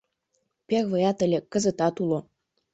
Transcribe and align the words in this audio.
Первыят 0.67 1.17
ыле, 1.25 1.39
кызытат 1.51 1.95
уло 2.03 2.19